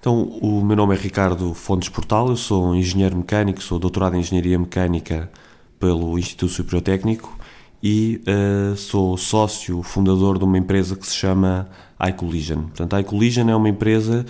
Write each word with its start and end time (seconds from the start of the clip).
Então, 0.00 0.22
o 0.40 0.64
meu 0.64 0.74
nome 0.74 0.94
é 0.94 0.98
Ricardo 0.98 1.52
Fontes 1.52 1.90
Portal, 1.90 2.30
eu 2.30 2.36
sou 2.36 2.74
engenheiro 2.74 3.14
mecânico, 3.14 3.62
sou 3.62 3.78
doutorado 3.78 4.16
em 4.16 4.20
Engenharia 4.20 4.58
Mecânica 4.58 5.30
pelo 5.78 6.18
Instituto 6.18 6.50
Superior 6.52 6.80
Técnico 6.80 7.38
e 7.82 8.22
uh, 8.26 8.74
sou 8.78 9.14
sócio 9.18 9.82
fundador 9.82 10.38
de 10.38 10.44
uma 10.44 10.56
empresa 10.56 10.96
que 10.96 11.06
se 11.06 11.14
chama 11.14 11.68
iCollision. 12.08 12.62
Portanto, 12.62 12.98
iCollision 12.98 13.50
é 13.50 13.54
uma 13.54 13.68
empresa 13.68 14.24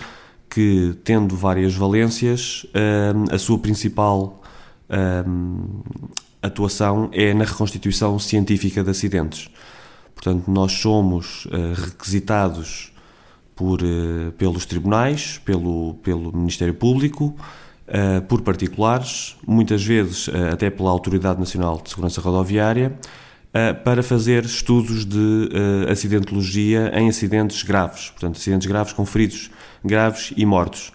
que, 0.49 0.93
tendo 1.05 1.37
várias 1.37 1.73
valências, 1.73 2.65
uh, 2.75 3.33
a 3.33 3.37
sua 3.37 3.57
principal 3.57 4.43
uh, 4.89 5.83
atuação 6.41 7.09
é 7.13 7.33
na 7.33 7.45
reconstituição 7.45 8.19
científica 8.19 8.83
de 8.83 8.89
acidentes. 8.89 9.49
Portanto, 10.13 10.51
nós 10.51 10.73
somos 10.73 11.47
requisitados 11.73 12.91
por, 13.61 13.79
pelos 14.39 14.65
tribunais, 14.65 15.39
pelo, 15.45 15.93
pelo 16.01 16.35
Ministério 16.35 16.73
Público, 16.73 17.35
por 18.27 18.41
particulares, 18.41 19.35
muitas 19.45 19.83
vezes 19.83 20.27
até 20.51 20.71
pela 20.71 20.89
Autoridade 20.89 21.39
Nacional 21.39 21.79
de 21.79 21.91
Segurança 21.91 22.19
Rodoviária, 22.21 22.97
para 23.83 24.01
fazer 24.01 24.45
estudos 24.45 25.05
de 25.05 25.49
acidentologia 25.91 26.91
em 26.95 27.07
acidentes 27.07 27.61
graves, 27.61 28.09
portanto, 28.09 28.37
acidentes 28.37 28.67
graves 28.67 28.93
com 28.93 29.05
feridos 29.05 29.51
graves 29.85 30.33
e 30.35 30.43
mortos. 30.43 30.91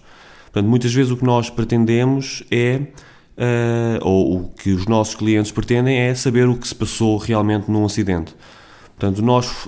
Portanto, 0.51 0.69
muitas 0.69 0.93
vezes 0.93 1.09
o 1.09 1.15
que 1.15 1.23
nós 1.23 1.49
pretendemos 1.49 2.43
é, 2.51 2.81
ou 4.01 4.41
o 4.41 4.49
que 4.49 4.71
os 4.71 4.87
nossos 4.87 5.15
clientes 5.15 5.53
pretendem 5.53 5.97
é 5.97 6.13
saber 6.13 6.49
o 6.49 6.57
que 6.57 6.67
se 6.67 6.75
passou 6.75 7.15
realmente 7.15 7.71
num 7.71 7.85
acidente. 7.85 8.35
Portanto, 8.97 9.21
nós 9.21 9.67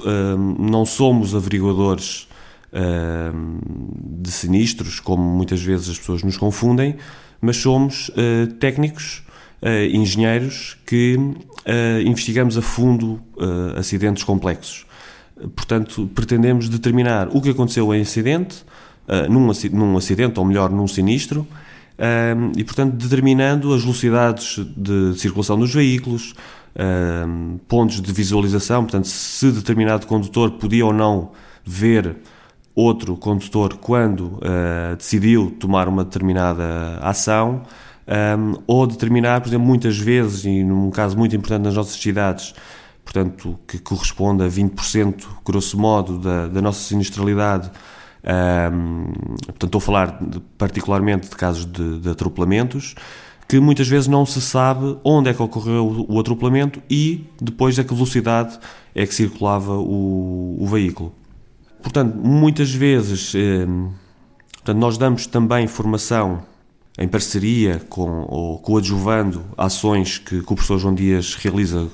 não 0.59 0.85
somos 0.85 1.33
averiguadores 1.33 2.27
de 2.71 4.31
sinistros, 4.31 4.99
como 4.99 5.23
muitas 5.23 5.61
vezes 5.61 5.89
as 5.89 5.97
pessoas 5.97 6.23
nos 6.23 6.37
confundem, 6.37 6.95
mas 7.41 7.57
somos 7.57 8.11
técnicos 8.59 9.23
uh, 9.61 9.95
engenheiros 9.95 10.77
que 10.85 11.15
uh, 11.17 12.01
investigamos 12.05 12.57
a 12.57 12.61
fundo 12.61 13.21
acidentes 13.77 14.23
complexos. 14.23 14.85
Portanto, 15.55 16.09
pretendemos 16.13 16.67
determinar 16.67 17.29
o 17.31 17.41
que 17.41 17.49
aconteceu 17.49 17.93
em 17.93 18.01
acidente, 18.01 18.65
num, 19.29 19.49
num 19.71 19.97
acidente, 19.97 20.37
ou 20.37 20.45
melhor, 20.45 20.69
num 20.69 20.85
sinistro, 20.85 21.47
e, 22.57 22.63
portanto, 22.65 22.97
determinando 22.97 23.73
as 23.73 23.81
velocidades 23.83 24.59
de 24.75 25.17
circulação 25.17 25.57
dos 25.57 25.73
veículos, 25.73 26.35
pontos 27.69 28.01
de 28.01 28.11
visualização, 28.11 28.83
portanto, 28.83 29.07
se 29.07 29.49
determinado 29.51 30.05
condutor 30.07 30.51
podia 30.51 30.85
ou 30.85 30.91
não 30.91 31.31
ver 31.63 32.17
outro 32.79 33.15
condutor 33.17 33.77
quando 33.77 34.39
decidiu 34.97 35.51
tomar 35.59 35.87
uma 35.87 36.03
determinada 36.03 36.97
ação, 37.01 37.63
um, 38.09 38.55
ou 38.65 38.87
determinar, 38.87 39.39
por 39.39 39.49
exemplo, 39.49 39.67
muitas 39.67 39.97
vezes, 39.97 40.43
e 40.45 40.63
num 40.63 40.89
caso 40.89 41.15
muito 41.15 41.35
importante 41.35 41.63
nas 41.63 41.75
nossas 41.75 41.95
cidades, 42.01 42.55
portanto, 43.03 43.59
que 43.67 43.77
corresponde 43.77 44.43
a 44.43 44.47
20%, 44.47 45.25
grosso 45.45 45.79
modo, 45.79 46.17
da, 46.17 46.47
da 46.47 46.61
nossa 46.61 46.79
sinistralidade, 46.79 47.69
um, 48.73 49.05
portanto, 49.45 49.65
estou 49.65 49.77
a 49.77 49.81
falar 49.81 50.19
de, 50.21 50.39
particularmente 50.57 51.29
de 51.29 51.35
casos 51.35 51.65
de, 51.65 51.99
de, 51.99 52.09
atropelamentos, 52.09 52.95
que 53.47 53.59
muitas 53.59 53.87
vezes 53.87 54.07
não 54.07 54.25
se 54.25 54.41
sabe 54.41 54.97
onde 55.03 55.29
é 55.29 55.33
que 55.33 55.41
ocorreu 55.41 55.85
o, 55.85 56.15
o 56.15 56.19
atropelamento 56.19 56.81
e 56.89 57.27
depois 57.39 57.77
a 57.77 57.83
que 57.83 57.93
velocidade 57.93 58.59
é 58.93 59.05
que 59.05 59.13
circulava 59.13 59.73
o, 59.73 60.57
o 60.59 60.67
veículo. 60.67 61.13
Portanto, 61.81 62.15
muitas 62.15 62.71
vezes, 62.71 63.33
portanto, 64.53 64.77
nós 64.77 64.97
damos 64.97 65.25
também 65.25 65.65
formação 65.65 66.43
em 66.99 67.07
parceria 67.07 67.81
com 67.89 68.25
ou 68.27 68.59
coadjuvando 68.59 69.45
ações 69.57 70.17
que, 70.17 70.41
que 70.41 70.53
o 70.53 70.55
professor 70.55 70.77
João 70.77 70.93
Dias 70.93 71.33
realiza 71.35 71.83
uh, 71.83 71.89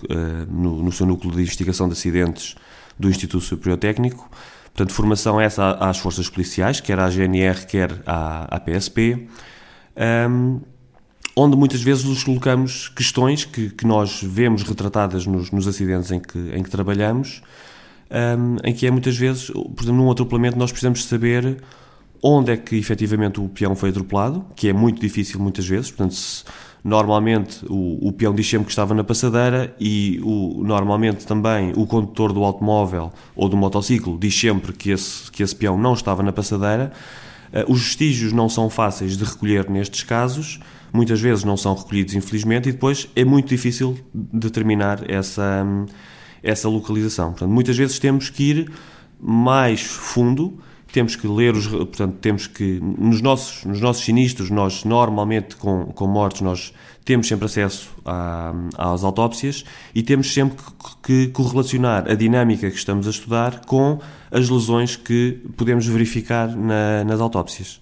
no, 0.50 0.82
no, 0.82 0.92
seu 0.92 1.06
núcleo 1.06 1.32
de 1.32 1.42
investigação 1.42 1.88
de 1.88 1.94
acidentes 1.94 2.56
do 2.98 3.08
Instituto 3.08 3.44
Superior 3.44 3.78
Técnico. 3.78 4.28
Portanto, 4.74 4.94
formação 4.94 5.40
essa 5.40 5.74
às 5.74 6.00
forças 6.00 6.28
policiais, 6.28 6.82
quer 6.82 7.00
à 7.00 7.08
GNR, 7.08 7.68
quer 7.68 8.02
à, 8.04 8.56
à 8.56 8.60
PSP, 8.60 9.14
um, 9.14 9.28
ehm, 9.96 10.60
onde 11.36 11.56
muitas 11.56 11.84
vezes 11.84 12.04
nos 12.04 12.24
colocamos 12.24 12.90
questões 12.90 13.46
que, 13.46 13.70
que 13.70 13.86
nós 13.86 14.22
vemos 14.24 14.64
retratadas 14.64 15.28
nos, 15.28 15.52
nos, 15.52 15.68
acidentes 15.68 16.12
em 16.12 16.20
que, 16.20 16.38
em 16.54 16.64
que 16.64 16.70
trabalhamos, 16.70 17.44
um, 18.12 18.58
em 18.64 18.74
que 18.74 18.86
é 18.86 18.92
muitas 18.92 19.18
vezes, 19.18 19.50
por 19.50 19.84
exemplo, 19.84 19.96
num 19.96 20.12
atropelamento 20.12 20.58
nós 20.58 20.72
precisamos 20.72 21.06
saber 21.06 21.58
onde 22.22 22.52
é 22.52 22.58
que 22.58 22.76
efetivamente 22.76 23.40
o 23.40 23.48
peão 23.50 23.76
foi 23.76 23.90
atropelado, 23.90 24.46
que 24.56 24.68
é 24.68 24.74
muito 24.74 25.00
difícil 25.00 25.40
muitas 25.40 25.68
vezes, 25.68 25.92
portanto, 25.92 26.14
se, 26.16 26.44
normalmente 26.84 27.66
o, 27.68 28.08
o 28.08 28.12
peão 28.12 28.34
diz 28.34 28.48
sempre 28.48 28.66
que 28.66 28.72
estava 28.72 28.94
na 28.94 29.04
passadeira 29.04 29.76
e 29.80 30.20
o, 30.24 30.64
normalmente 30.64 31.26
também 31.26 31.74
o 31.76 31.88
condutor 31.88 32.32
do 32.32 32.44
automóvel 32.44 33.12
ou 33.36 33.50
do 33.50 33.58
motociclo 33.58 34.18
diz 34.20 34.40
sempre 34.40 34.72
que 34.72 34.92
esse, 34.92 35.32
que 35.32 35.42
esse 35.42 35.56
peão 35.56 35.78
não 35.78 35.94
estava 35.94 36.22
na 36.22 36.32
passadeira. 36.32 36.92
Uh, 37.52 37.72
os 37.72 37.82
vestígios 37.82 38.32
não 38.34 38.48
são 38.48 38.70
fáceis 38.70 39.18
de 39.18 39.24
recolher 39.24 39.70
nestes 39.70 40.04
casos, 40.04 40.60
muitas 40.94 41.20
vezes 41.20 41.44
não 41.44 41.58
são 41.58 41.74
recolhidos, 41.74 42.14
infelizmente, 42.14 42.70
e 42.70 42.72
depois 42.72 43.08
é 43.16 43.26
muito 43.26 43.50
difícil 43.50 43.98
determinar 44.14 45.10
essa, 45.10 45.66
essa 46.46 46.70
localização. 46.70 47.32
Portanto, 47.32 47.52
muitas 47.52 47.76
vezes 47.76 48.00
temos 48.00 48.30
que 48.30 48.44
ir 48.44 48.72
mais 49.20 49.82
fundo 49.82 50.60
temos 50.96 51.18
que 51.18 51.28
ler 51.28 51.54
os, 51.54 51.68
portanto, 51.68 52.16
temos 52.22 52.48
que, 52.48 52.80
nos 52.82 53.20
nossos, 53.20 53.66
nos 53.66 53.82
nossos 53.82 54.06
sinistros, 54.06 54.50
nós 54.50 54.86
normalmente 54.86 55.58
com, 55.58 55.88
com 55.88 56.08
mortes, 56.08 56.40
nós 56.40 56.74
temos 57.04 57.28
sempre 57.28 57.48
acesso 57.48 57.90
à, 58.06 58.54
às 58.78 59.04
autópsias 59.04 59.66
e 59.94 60.02
temos 60.02 60.34
sempre 60.34 60.56
que, 60.56 61.26
que 61.26 61.28
correlacionar 61.34 62.10
a 62.10 62.16
dinâmica 62.16 62.72
que 62.72 62.78
estamos 62.78 63.08
a 63.08 63.10
estudar 63.10 63.66
com 63.66 64.00
as 64.32 64.50
lesões 64.50 64.96
que 64.96 65.42
podemos 65.58 65.86
verificar 65.86 66.56
na, 66.56 67.04
nas 67.04 67.20
autópsias. 67.20 67.82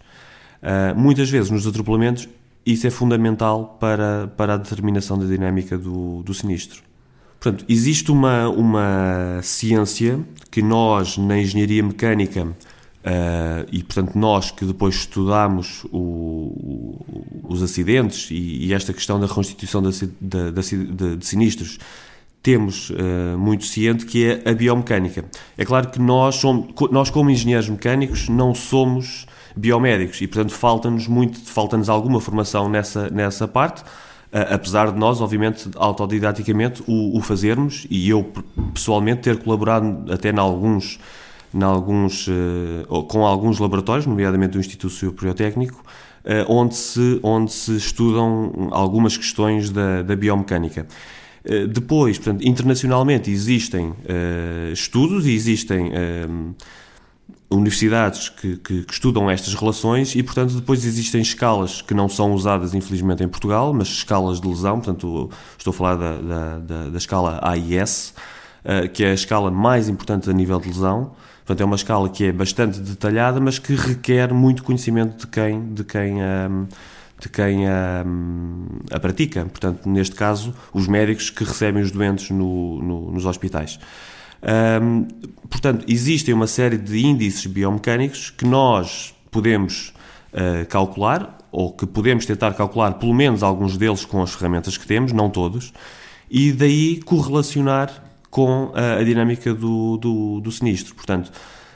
Uh, 0.63 1.00
muitas 1.00 1.29
vezes 1.29 1.52
nos 1.52 1.68
atropelamentos 1.68 2.28
isso 2.66 2.88
é 2.88 2.90
fundamental 2.90 3.78
para, 3.79 4.28
para 4.35 4.56
a 4.56 4.57
determinação 4.57 5.19
da 5.19 5.25
dinâmica 5.28 5.78
do, 5.78 6.23
do 6.23 6.34
sinistro. 6.34 6.81
Portanto, 7.44 7.66
existe 7.68 8.09
uma, 8.09 8.48
uma 8.48 9.42
ciência 9.44 10.18
que 10.50 10.62
nós, 10.62 11.18
na 11.18 11.38
engenharia 11.38 11.84
mecânica, 11.84 12.48
Uh, 13.04 13.68
e 13.70 13.84
portanto 13.84 14.18
nós 14.18 14.50
que 14.50 14.64
depois 14.64 14.96
estudamos 14.96 15.84
o, 15.92 15.98
o, 15.98 17.50
os 17.50 17.62
acidentes 17.62 18.32
e, 18.32 18.68
e, 18.68 18.74
esta 18.74 18.94
questão 18.94 19.20
da 19.20 19.28
reconstituição 19.28 19.82
de, 19.82 20.08
de, 20.22 20.52
de, 20.53 21.18
de 21.18 21.26
sinistros 21.26 21.80
temos 22.42 22.92
uh, 22.92 23.38
muito 23.38 23.66
ciente 23.66 24.06
que 24.06 24.26
é 24.26 24.50
a 24.50 24.53
biomecânica. 24.53 25.26
É 25.58 25.66
claro 25.66 25.90
que 25.90 26.00
nós, 26.00 26.36
somos, 26.36 26.74
nós 26.92 27.09
como 27.09 27.30
engenheiros 27.30 27.68
mecânicos 27.68 28.30
não 28.30 28.56
somos 28.56 29.26
biomédicos 29.53 30.22
e 30.22 30.28
portanto 30.28 30.53
falta-nos 30.53 31.06
muito, 31.06 31.42
falta-nos 31.42 31.90
alguma 31.90 32.22
formação 32.22 32.70
nessa, 32.70 33.09
nessa 33.09 33.50
parte, 33.50 33.84
apesar 34.34 34.92
de 34.92 34.98
nós, 34.98 35.22
obviamente, 35.22 35.70
autodidaticamente 35.76 36.84
o, 36.88 37.18
o 37.18 37.22
fazermos 37.22 37.86
e 37.90 38.10
eu 38.10 38.32
pessoalmente 38.74 39.22
ter 39.22 39.38
colaborado 39.38 40.12
até 40.12 40.32
em 40.32 40.40
alguns 40.40 41.00
em 41.54 41.64
alguns, 41.64 42.28
uh, 42.28 43.04
com 43.08 43.26
alguns 43.26 43.60
laboratórios, 43.60 44.08
nomeadamente 44.08 44.54
do 44.54 44.60
Instituto 44.60 44.92
Superior 44.92 45.36
uh, 45.36 45.76
onde, 46.48 46.76
se, 46.76 47.20
onde 47.22 47.52
se 47.52 47.78
estudam 47.78 48.70
algumas 48.72 49.16
questões 49.16 49.70
da, 49.70 50.02
da 50.02 50.16
biomecânica. 50.16 50.88
Uh, 51.46 51.68
depois, 51.68 52.18
portanto, 52.18 52.46
internacionalmente 52.48 53.30
existem 53.30 53.94
estudos 54.72 55.28
e 55.28 55.34
existem 55.34 55.92
universidades 57.53 58.30
que, 58.30 58.58
que, 58.58 58.84
que, 58.84 58.94
estudam 58.94 59.30
estas 59.30 59.53
relações 59.53 60.16
e, 60.16 60.24
portanto, 60.24 60.56
depois 60.56 60.86
existem 60.86 61.22
escalas 61.22 61.82
que 61.82 61.94
não 61.94 62.09
são 62.09 62.34
usadas, 62.34 62.73
infelizmente, 62.73 63.23
em 63.23 63.28
Portugal, 63.28 63.73
mas 63.73 63.88
escalas 63.88 64.41
de 64.41 64.47
lesão, 64.47 64.79
portanto, 64.79 65.29
estou 65.58 65.72
a 65.72 65.73
falar 65.73 65.96
da, 65.96 66.17
da, 66.17 66.59
da, 66.59 66.90
da 66.90 66.97
escala 66.97 67.40
AIS, 67.41 68.14
que 68.94 69.03
é 69.03 69.11
a 69.11 69.14
escala 69.14 69.52
mais 69.52 69.90
importante 69.90 70.29
a 70.29 70.34
nível 70.34 70.59
de 70.59 70.70
lesão, 70.70 71.11
Portanto, 71.46 71.59
é 71.59 71.66
uma 71.66 71.76
escala 71.76 72.09
que 72.09 72.26
é 72.26 72.32
bastante 72.32 72.79
detalhada, 72.79 73.40
mas 73.40 73.59
que 73.59 73.76
requer 73.76 74.34
muito 74.34 74.64
conhecimento 74.64 75.20
de 75.20 75.28
quem, 75.28 75.73
de 75.73 75.84
quem, 75.84 76.16
um, 76.23 76.67
de 77.20 77.28
quem 77.28 77.67
um, 77.67 78.66
a 78.90 79.00
pratica. 79.00 79.44
Portanto, 79.46 79.88
neste 79.90 80.16
caso, 80.16 80.53
os 80.73 80.88
médicos 80.88 81.29
que 81.29 81.44
recebem 81.44 81.84
os 81.84 81.91
doentes 81.91 82.29
no, 82.29 82.82
no, 82.82 83.11
nos 83.11 83.26
hospitais. 83.26 83.78
Um, 84.43 85.07
portanto, 85.49 85.85
existem 85.87 86.34
uma 86.34 86.47
série 86.47 86.78
de 86.78 87.05
índices 87.05 87.45
biomecânicos 87.45 88.29
que 88.29 88.45
nós 88.45 89.16
podemos 89.31 89.93
uh, 90.34 90.66
calcular, 90.67 91.37
ou 91.51 91.72
que 91.72 91.85
podemos 91.85 92.25
tentar 92.25 92.53
calcular 92.53 92.93
pelo 92.93 93.13
menos 93.13 93.43
alguns 93.43 93.78
deles 93.78 94.03
com 94.03 94.22
as 94.22 94.34
ferramentas 94.34 94.78
que 94.78 94.85
temos, 94.85 95.11
não 95.11 95.29
todos, 95.29 95.72
e 96.29 96.51
daí 96.51 96.99
correlacionar 97.01 98.03
com 98.29 98.72
a, 98.73 98.99
a 98.99 99.03
dinâmica 99.03 99.53
do, 99.53 99.97
do, 99.97 100.41
do, 100.41 100.51
sinistro. 100.51 100.95
Portanto, 100.95 101.31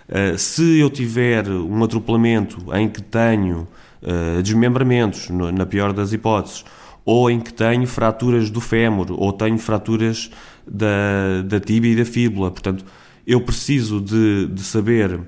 Uh, 0.08 0.38
se 0.38 0.80
eu 0.80 0.90
tiver 0.90 1.50
um 1.50 1.84
atropelamento 1.84 2.74
em 2.74 2.88
que 2.88 3.02
tenho 3.02 3.68
uh, 4.02 4.42
desmembramentos, 4.42 5.28
no, 5.28 5.52
na 5.52 5.66
pior 5.66 5.92
das 5.92 6.14
hipóteses, 6.14 6.64
ou 7.08 7.32
em 7.32 7.40
que 7.40 7.54
tenho 7.54 7.88
fraturas 7.88 8.50
do 8.50 8.60
fémur, 8.60 9.14
ou 9.14 9.32
tenho 9.32 9.58
fraturas 9.58 10.30
da, 10.70 11.42
da 11.46 11.58
tíbia 11.58 11.94
e 11.94 11.96
da 11.96 12.04
fíbula, 12.04 12.52
portanto, 12.52 12.84
eu 13.26 13.40
preciso 13.40 14.02
de, 14.02 14.48
de 14.48 14.62
saber 14.62 15.14
uh, 15.16 15.24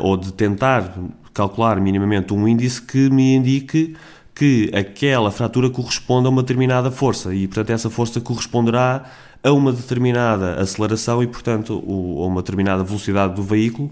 ou 0.00 0.16
de 0.16 0.32
tentar 0.32 0.92
calcular 1.32 1.80
minimamente 1.80 2.34
um 2.34 2.48
índice 2.48 2.82
que 2.82 3.08
me 3.10 3.36
indique 3.36 3.94
que 4.34 4.72
aquela 4.74 5.30
fratura 5.30 5.70
corresponde 5.70 6.26
a 6.26 6.30
uma 6.30 6.42
determinada 6.42 6.90
força 6.90 7.32
e, 7.32 7.46
portanto, 7.46 7.70
essa 7.70 7.88
força 7.88 8.20
corresponderá 8.20 9.04
a 9.40 9.52
uma 9.52 9.72
determinada 9.72 10.60
aceleração 10.60 11.22
e, 11.22 11.28
portanto, 11.28 11.74
a 11.74 12.26
uma 12.26 12.42
determinada 12.42 12.82
velocidade 12.82 13.36
do 13.36 13.42
veículo 13.44 13.88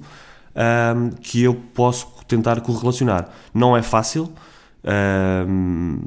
um, 0.96 1.10
que 1.20 1.40
eu 1.40 1.54
posso 1.54 2.08
tentar 2.26 2.60
correlacionar. 2.62 3.28
Não 3.54 3.76
é 3.76 3.82
fácil. 3.82 4.32
Um, 4.86 5.98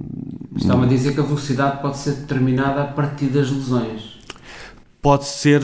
Está-me 0.56 0.86
a 0.86 0.88
dizer 0.88 1.14
que 1.14 1.20
a 1.20 1.24
velocidade 1.24 1.81
pode 1.81 1.98
ser 1.98 2.14
determinada 2.14 2.84
a 2.84 2.88
partir 2.88 3.26
das 3.26 3.52
lesões. 3.52 4.20
Pode 5.02 5.26
ser, 5.26 5.62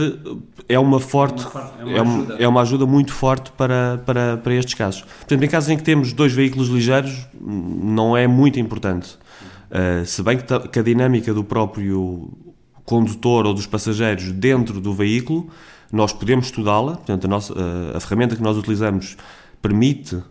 é 0.68 0.80
uma 0.80 1.00
forte, 1.00 1.46
é 1.46 1.84
uma, 1.84 1.92
é 1.98 2.02
uma, 2.02 2.14
ajuda. 2.14 2.36
é 2.40 2.48
uma 2.48 2.62
ajuda 2.62 2.86
muito 2.86 3.14
forte 3.14 3.52
para, 3.52 4.02
para, 4.06 4.38
para 4.38 4.54
estes 4.54 4.74
casos. 4.74 5.02
Portanto, 5.02 5.44
em 5.44 5.48
casos 5.48 5.70
em 5.70 5.78
que 5.78 5.84
temos 5.84 6.14
dois 6.14 6.32
veículos 6.32 6.70
ligeiros, 6.70 7.28
não 7.42 8.16
é 8.16 8.28
muito 8.28 8.60
importante. 8.60 9.18
Uh, 9.70 10.06
se 10.06 10.22
bem 10.24 10.38
que, 10.38 10.60
que 10.70 10.80
a 10.80 10.84
dinâmica 10.84 11.34
do 11.34 11.44
próprio 11.44 12.32
condutor 12.86 13.46
ou 13.46 13.54
dos 13.54 13.66
passageiros 13.66 14.32
dentro 14.32 14.80
do 14.80 14.94
veículo, 14.94 15.50
nós 15.92 16.14
podemos 16.14 16.46
estudá-la, 16.46 16.94
portanto, 16.94 17.26
a, 17.26 17.28
nossa, 17.28 17.54
a, 17.94 18.00
ferramenta 18.00 18.36
que 18.36 18.42
nós 18.42 18.58
utilizamos 18.58 19.18
permite 19.62 20.16
uh, 20.16 20.24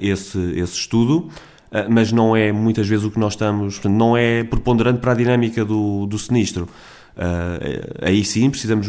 esse, 0.00 0.38
esse 0.56 0.74
estudo, 0.74 1.30
mas 1.88 2.12
não 2.12 2.36
é 2.36 2.52
muitas 2.52 2.86
vezes 2.86 3.04
o 3.04 3.10
que 3.10 3.18
nós 3.18 3.32
estamos, 3.32 3.82
não 3.84 4.16
é 4.16 4.44
preponderante 4.44 5.00
para 5.00 5.12
a 5.12 5.14
dinâmica 5.14 5.64
do, 5.64 6.06
do 6.06 6.18
sinistro. 6.18 6.68
Uh, 7.16 8.04
aí 8.06 8.24
sim 8.24 8.50
precisamos 8.50 8.86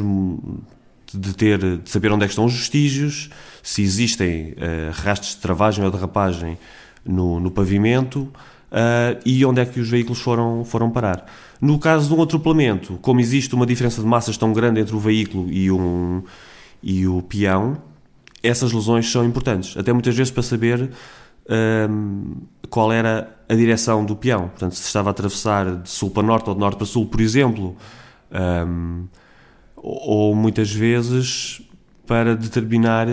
de 1.14 1.34
ter, 1.34 1.58
de 1.80 1.90
saber 1.90 2.12
onde 2.12 2.24
é 2.26 2.28
estão 2.28 2.46
os 2.46 2.54
vestígios, 2.54 3.30
se 3.64 3.82
existem 3.82 4.56
rastros 4.94 5.36
de 5.36 5.38
travagem 5.38 5.84
ou 5.84 5.90
derrapagem 5.90 6.58
no, 7.06 7.40
no 7.40 7.50
pavimento, 7.50 8.30
uh, 8.72 9.20
e 9.26 9.46
onde 9.46 9.62
é 9.62 9.66
que 9.66 9.80
os 9.80 9.90
veículos 9.90 10.20
foram, 10.20 10.64
foram 10.66 10.90
parar. 10.90 11.26
No 11.60 11.80
caso 11.80 12.08
de 12.08 12.14
um 12.14 12.22
atropelamento, 12.22 12.98
como 13.02 13.20
existe 13.20 13.56
uma 13.56 13.66
diferença 13.66 14.02
de 14.02 14.08
massas 14.08 14.38
tão 14.38 14.54
grande 14.54 14.80
entre 14.80 14.96
o 14.96 15.00
veículo 15.00 15.52
e, 15.52 15.72
um, 15.72 16.22
e 16.82 17.08
o 17.08 17.22
peão, 17.22 17.78
essas 18.44 18.72
lesões 18.72 19.10
são 19.12 19.26
importantes, 19.26 19.76
até 19.76 19.92
muitas 19.92 20.16
vezes 20.16 20.32
para 20.32 20.44
saber 20.44 20.90
um, 21.50 22.36
qual 22.70 22.92
era 22.92 23.38
a 23.48 23.56
direção 23.56 24.04
do 24.06 24.16
peão. 24.16 24.50
Portanto, 24.50 24.76
se 24.76 24.84
estava 24.84 25.10
a 25.10 25.12
atravessar 25.12 25.78
de 25.78 25.90
sul 25.90 26.10
para 26.10 26.24
norte 26.24 26.50
ou 26.50 26.54
de 26.54 26.60
norte 26.60 26.78
para 26.78 26.86
sul, 26.86 27.06
por 27.06 27.22
exemplo, 27.22 27.76
um, 28.68 29.06
ou 29.76 30.36
muitas 30.36 30.72
vezes 30.72 31.62
para 32.06 32.36
determinar 32.36 33.08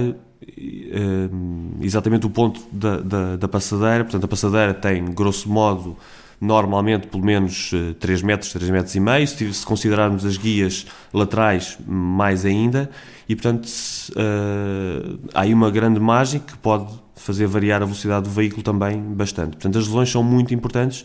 exatamente 1.81 2.27
o 2.27 2.31
ponto 2.31 2.61
da, 2.73 2.99
da, 2.99 3.37
da, 3.37 3.49
passadeira. 3.49 4.05
Portanto, 4.05 4.25
a 4.25 4.29
passadeira 4.29 4.75
tem, 4.75 5.05
grosso 5.07 5.49
modo, 5.49 5.97
normalmente 6.41 7.07
pelo 7.07 7.25
menos 7.25 7.71
3 7.99 8.23
eh, 8.23 8.27
metros, 8.27 8.53
3 8.53 8.71
metros 8.71 8.95
e 8.95 9.01
meio. 9.01 9.27
Se 9.27 9.65
considerarmos 9.65 10.25
as 10.25 10.37
guias 10.37 10.87
laterais, 11.13 11.79
mais 11.87 12.45
ainda. 12.45 12.91
E, 13.29 13.35
portanto, 13.35 13.67
uh, 13.67 15.19
há 15.33 15.43
aí 15.43 15.55
uma 15.55 15.71
grande 15.71 15.99
margem 15.99 16.41
que 16.41 16.57
pode 16.59 17.04
fazer 17.15 17.47
variar 17.47 17.83
a 17.83 17.85
velocidade 17.85 18.25
do 18.25 18.31
veículo 18.31 18.63
também 18.63 19.01
bastante. 19.01 19.53
Portanto, 19.53 19.79
as 19.79 19.87
lesões 19.87 20.11
são 20.11 20.23
muito 20.23 20.53
importantes. 20.55 21.03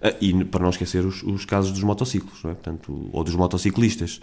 Uh, 0.00 0.16
e 0.20 0.44
para 0.44 0.62
não 0.62 0.70
esquecer 0.70 1.04
os, 1.04 1.22
os 1.22 1.44
casos 1.44 1.72
dos 1.72 1.82
motociclos, 1.82 2.44
é? 2.44 2.48
Portanto, 2.48 3.08
ou 3.12 3.24
dos 3.24 3.34
motociclistas 3.34 4.20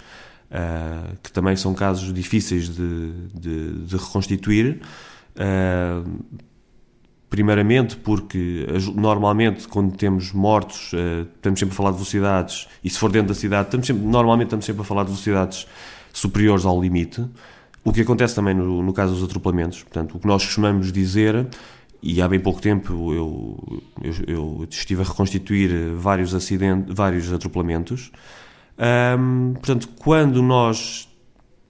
uh, 0.51 1.17
que 1.23 1.31
também 1.31 1.55
são 1.55 1.73
casos 1.73 2.13
difíceis 2.13 2.69
de, 2.69 3.11
de, 3.33 3.85
de 3.85 3.97
reconstituir. 3.97 4.81
Uh, 5.35 6.19
primeiramente 7.29 7.95
porque 7.95 8.67
normalmente 8.93 9.65
quando 9.65 9.95
temos 9.95 10.33
mortos 10.33 10.91
uh, 10.91 11.25
estamos 11.33 11.57
sempre 11.57 11.73
a 11.73 11.77
falar 11.77 11.91
de 11.91 11.95
velocidades 11.95 12.67
e 12.83 12.89
se 12.89 12.99
for 12.99 13.09
dentro 13.09 13.29
da 13.29 13.33
cidade 13.33 13.69
estamos 13.69 13.87
sempre, 13.87 14.03
normalmente 14.03 14.47
estamos 14.47 14.65
sempre 14.65 14.81
a 14.81 14.83
falar 14.83 15.03
de 15.03 15.11
velocidades 15.11 15.65
superiores 16.11 16.65
ao 16.65 16.81
limite 16.81 17.25
o 17.83 17.91
que 17.91 18.01
acontece 18.01 18.35
também 18.35 18.53
no, 18.53 18.81
no 18.81 18.93
caso 18.93 19.13
dos 19.13 19.23
atropelamentos 19.23 19.83
portanto 19.83 20.17
o 20.17 20.19
que 20.19 20.27
nós 20.27 20.45
costumamos 20.45 20.91
dizer 20.91 21.47
e 22.03 22.21
há 22.21 22.27
bem 22.27 22.39
pouco 22.39 22.61
tempo 22.61 23.13
eu, 23.13 23.83
eu, 24.01 24.13
eu 24.27 24.67
estive 24.69 25.01
a 25.01 25.05
reconstituir 25.05 25.93
vários 25.95 26.33
acidentes 26.33 26.93
vários 26.93 27.31
atropelamentos 27.31 28.11
um, 28.81 29.53
portanto, 29.53 29.89
quando 29.99 30.41
nós 30.41 31.07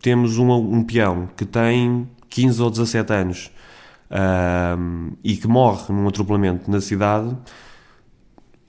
temos 0.02 0.38
um, 0.38 0.50
um, 0.52 0.82
peão 0.84 1.28
que 1.36 1.44
tem 1.44 2.10
15 2.30 2.62
ou 2.62 2.70
17 2.70 3.14
anos 3.14 3.52
um, 4.10 5.12
e 5.22 5.36
que 5.36 5.46
morre 5.46 5.94
num 5.94 6.08
atropelamento 6.08 6.72
na 6.72 6.80
cidade, 6.80 7.36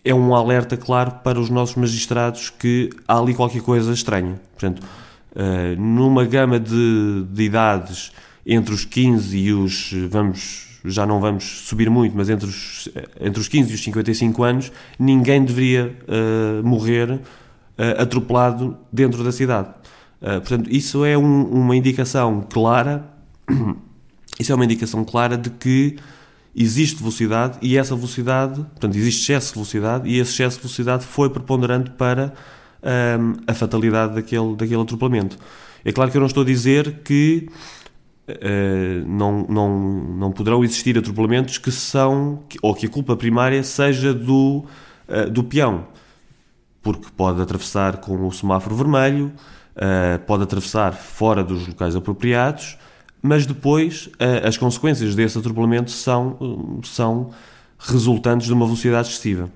é 0.04 0.12
um 0.12 0.34
alerta 0.34 0.76
claro 0.76 1.12
para 1.22 1.38
os 1.38 1.48
nossos 1.48 1.76
magistrados 1.76 2.50
que 2.50 2.90
há 3.06 3.16
ali 3.16 3.32
qualquer 3.32 3.62
coisa 3.62 3.92
estranha. 3.92 4.40
Portanto, 4.52 4.82
uh, 5.32 5.80
numa 5.80 6.24
gama 6.24 6.58
de, 6.58 7.24
de 7.30 7.42
idades 7.42 8.12
entre 8.44 8.74
os 8.74 8.84
15 8.84 9.36
e 9.36 9.52
os, 9.52 9.92
vamos, 10.08 10.80
já 10.84 11.06
não 11.06 11.20
vamos 11.20 11.44
subir 11.44 11.88
muito, 11.88 12.16
mas 12.16 12.28
entre 12.28 12.46
os, 12.46 12.88
entre 13.20 13.40
os 13.40 13.48
15 13.48 13.70
e 13.70 13.74
os 13.74 13.84
55 13.84 14.42
anos, 14.42 14.72
ninguém 14.98 15.44
deveria 15.44 15.96
uh, 16.08 16.66
morrer 16.66 17.20
atropelado 17.98 18.76
dentro 18.92 19.24
da 19.24 19.32
cidade. 19.32 19.70
Portanto, 20.20 20.70
isso 20.70 21.04
é 21.04 21.18
um, 21.18 21.44
uma 21.46 21.74
indicação 21.74 22.46
clara, 22.48 23.04
isso 24.38 24.52
é 24.52 24.54
uma 24.54 24.64
indicação 24.64 25.04
clara 25.04 25.36
de 25.36 25.50
que 25.50 25.96
existe 26.54 26.98
velocidade 26.98 27.58
e 27.62 27.76
essa 27.76 27.96
velocidade, 27.96 28.56
portanto, 28.60 28.96
existe 28.96 29.22
excesso 29.22 29.48
de 29.48 29.54
velocidade 29.54 30.08
e 30.08 30.18
esse 30.18 30.32
excesso 30.32 30.56
de 30.56 30.62
velocidade 30.62 31.04
foi 31.04 31.30
preponderante 31.30 31.90
para 31.90 32.32
um, 32.82 33.34
a 33.46 33.54
fatalidade 33.54 34.14
daquele, 34.14 34.56
daquele 34.56 34.80
atropelamento. 34.80 35.36
É 35.84 35.92
claro 35.92 36.10
que 36.10 36.16
eu 36.16 36.20
não 36.20 36.26
estou 36.26 36.42
a 36.42 36.46
dizer 36.46 37.00
que 37.04 37.48
uh, 38.28 39.06
não, 39.06 39.46
não, 39.48 39.78
não 40.18 40.32
poderão 40.32 40.64
existir 40.64 40.98
atropelamentos 40.98 41.58
que 41.58 41.70
são, 41.70 42.42
ou 42.60 42.74
que 42.74 42.86
a 42.86 42.88
culpa 42.88 43.16
primária 43.16 43.62
seja 43.62 44.12
do, 44.12 44.64
uh, 45.08 45.30
do 45.30 45.44
peão 45.44 45.86
porque 46.82 47.06
pode 47.16 47.40
atravessar 47.40 47.98
com 47.98 48.26
o 48.26 48.32
semáforo 48.32 48.74
vermelho, 48.74 49.32
uh, 49.76 50.18
pode 50.26 50.42
atravessar 50.42 50.92
fora 50.92 51.44
dos 51.44 51.68
locais 51.68 51.94
apropriados, 51.94 52.76
mas 53.22 53.46
depois 53.46 54.10
as 54.42 54.56
consequências 54.58 55.14
desse 55.14 55.38
atropelamento 55.38 55.92
são, 55.92 56.80
são 56.82 57.30
resultantes 57.78 58.48
de 58.48 58.52
uma 58.52 58.66
velocidade 58.66 59.06
excessiva. 59.06 59.48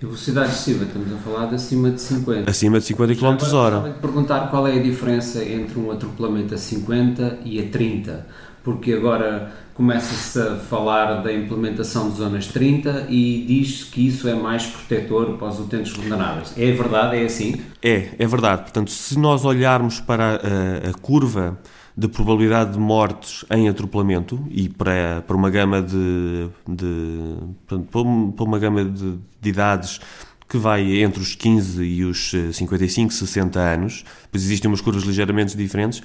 A 0.00 0.06
velocidade 0.06 0.50
excessiva, 0.50 0.84
estamos 0.84 1.12
a 1.12 1.16
falar 1.16 1.46
de 1.46 1.56
acima 1.56 1.90
de 1.90 2.00
50. 2.00 2.48
Acima 2.48 2.78
de 2.78 2.84
50 2.84 3.14
km 3.16 3.54
hora. 3.54 3.80
Vou 3.80 3.92
perguntar 3.94 4.48
qual 4.48 4.68
é 4.68 4.78
a 4.78 4.82
diferença 4.82 5.44
entre 5.44 5.76
um 5.76 5.90
atropelamento 5.90 6.54
a 6.54 6.58
50 6.58 7.40
e 7.44 7.60
a 7.60 7.68
30, 7.68 8.24
porque 8.62 8.92
agora 8.92 9.50
começa-se 9.74 10.40
a 10.40 10.54
falar 10.54 11.16
da 11.22 11.32
implementação 11.32 12.10
de 12.10 12.16
zonas 12.16 12.46
30 12.46 13.06
e 13.08 13.44
diz-se 13.44 13.86
que 13.86 14.06
isso 14.06 14.28
é 14.28 14.34
mais 14.34 14.66
protetor 14.66 15.36
para 15.36 15.48
os 15.48 15.58
utentes 15.58 15.92
vulneráveis. 15.92 16.52
É 16.56 16.70
verdade? 16.70 17.16
É 17.16 17.24
assim? 17.24 17.60
É, 17.82 18.10
é 18.20 18.26
verdade. 18.26 18.62
Portanto, 18.62 18.92
se 18.92 19.18
nós 19.18 19.44
olharmos 19.44 19.98
para 19.98 20.36
a, 20.36 20.90
a 20.90 20.92
curva 20.94 21.58
de 21.98 22.06
probabilidade 22.06 22.74
de 22.74 22.78
mortes 22.78 23.44
em 23.50 23.68
atropelamento 23.68 24.40
e 24.50 24.68
para, 24.68 25.24
para 25.26 25.36
uma 25.36 25.50
gama 25.50 25.82
de, 25.82 26.48
de 26.68 27.34
para 27.66 28.44
uma 28.44 28.58
gama 28.58 28.84
de, 28.84 29.18
de 29.40 29.48
idades 29.48 30.00
que 30.48 30.56
vai 30.56 31.02
entre 31.02 31.20
os 31.20 31.34
15 31.34 31.82
e 31.82 32.04
os 32.04 32.30
55, 32.52 33.12
60 33.12 33.58
anos, 33.58 34.04
pois 34.30 34.44
existem 34.44 34.70
umas 34.70 34.80
curvas 34.80 35.02
ligeiramente 35.02 35.56
diferentes, 35.56 36.00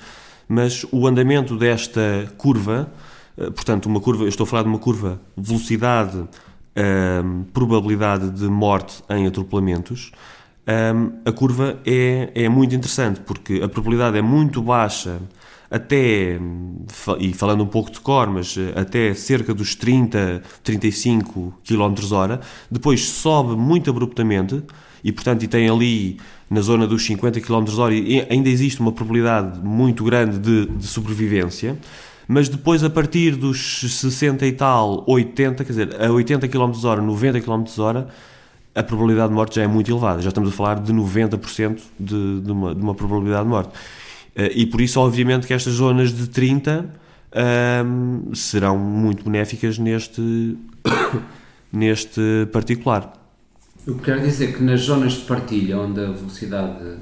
mas 0.47 0.83
o 0.91 1.07
andamento 1.07 1.55
desta 1.55 2.01
curva 2.37 2.91
eh, 3.37 3.49
portanto, 3.49 3.85
uma 3.87 3.99
curva, 3.99 4.23
eu 4.23 4.29
estou 4.29 4.45
a 4.45 4.47
falar 4.47 4.63
de 4.63 4.69
uma 4.69 4.79
curva 4.79 5.19
velocidade, 5.35 6.17
um, 6.17 6.27
ehm, 6.75 7.43
probabilidade 7.53 8.29
de 8.31 8.45
morte 8.45 9.03
em 9.09 9.27
atropelamentos. 9.27 10.11
Um, 10.67 10.71
ehm, 10.71 11.11
a 11.25 11.31
curva 11.31 11.79
é, 11.85 12.31
é 12.33 12.49
muito 12.49 12.73
interessante 12.73 13.19
porque 13.21 13.61
a 13.63 13.67
probabilidade 13.67 14.17
é 14.17 14.21
muito 14.21 14.61
baixa 14.61 15.19
até, 15.73 16.39
e 17.19 17.33
falando 17.33 17.63
um 17.63 17.67
pouco 17.67 17.89
de 17.89 17.99
cor, 17.99 18.29
mas 18.29 18.55
eh, 18.55 18.79
até 18.79 19.11
cerca 19.15 19.55
dos 19.55 19.73
30, 19.73 20.43
35 20.63 21.51
km 21.63 22.13
hora, 22.13 22.39
depois 22.69 23.03
sobe 23.03 23.55
muito 23.55 23.89
abruptamente 23.89 24.61
e, 25.03 25.11
portanto, 25.11 25.41
e 25.41 25.47
tem 25.47 25.67
ali 25.67 26.19
na 26.47 26.61
zona 26.61 26.85
dos 26.85 27.03
50 27.03 27.41
km 27.41 27.65
hora 27.79 27.95
ainda 28.29 28.49
existe 28.49 28.79
uma 28.81 28.91
probabilidade 28.91 29.59
muito 29.61 30.03
grande 30.03 30.37
de, 30.37 30.67
de 30.67 30.85
sobrevivência. 30.85 31.75
mas 32.27 32.47
depois 32.47 32.83
a 32.83 32.89
partir 32.89 33.35
dos 33.35 33.81
60 33.99 34.45
e 34.45 34.51
tal, 34.51 35.03
80, 35.07 35.63
quer 35.63 35.71
dizer, 35.71 35.99
a 35.99 36.11
80 36.11 36.47
km 36.49 36.71
hora, 36.85 37.01
90 37.01 37.41
km 37.41 37.63
hora, 37.79 38.07
a 38.75 38.83
probabilidade 38.83 39.29
de 39.29 39.33
morte 39.33 39.55
já 39.55 39.63
é 39.63 39.67
muito 39.67 39.91
elevada. 39.91 40.21
Já 40.21 40.29
estamos 40.29 40.49
a 40.49 40.51
falar 40.51 40.79
de 40.79 40.93
90% 40.93 41.79
de, 41.99 42.41
de, 42.41 42.51
uma, 42.51 42.75
de 42.75 42.81
uma 42.81 42.93
probabilidade 42.93 43.43
de 43.43 43.49
morte. 43.49 43.71
Uh, 44.35 44.49
e 44.53 44.65
por 44.65 44.81
isso, 44.81 44.99
obviamente, 44.99 45.45
que 45.45 45.53
estas 45.53 45.73
zonas 45.73 46.11
de 46.11 46.27
30 46.27 46.85
uh, 47.31 48.35
serão 48.35 48.77
muito 48.77 49.23
benéficas 49.23 49.77
neste, 49.77 50.57
neste 51.71 52.47
particular. 52.51 53.13
O 53.87 53.95
que 53.95 54.05
quer 54.05 54.21
dizer 54.21 54.49
é 54.49 54.51
que 54.53 54.63
nas 54.63 54.81
zonas 54.81 55.13
de 55.13 55.21
partilha, 55.21 55.77
onde 55.77 55.99
a 55.99 56.11
velocidade 56.11 56.97